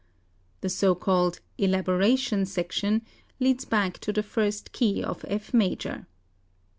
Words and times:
"The 0.61 0.69
so 0.69 0.95
called 0.95 1.41
'elaboration' 1.59 2.47
section 2.47 3.03
leads 3.39 3.65
back 3.65 3.99
to 3.99 4.11
the 4.11 4.23
first 4.23 4.71
key 4.71 5.03
of 5.03 5.23
F 5.27 5.53
major.... 5.53 6.07